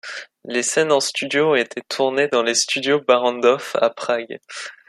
Les 0.45 0.63
scènes 0.63 0.91
en 0.91 0.99
studio 0.99 1.51
ont 1.51 1.55
été 1.55 1.83
tournées 1.87 2.27
dans 2.27 2.41
les 2.41 2.55
studios 2.55 3.01
Barrandov 3.05 3.73
à 3.75 3.91
Prague. 3.91 4.39